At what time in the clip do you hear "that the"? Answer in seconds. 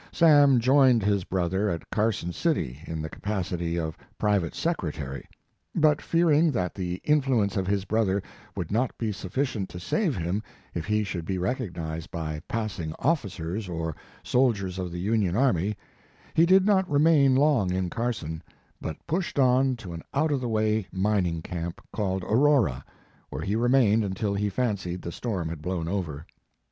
6.53-6.95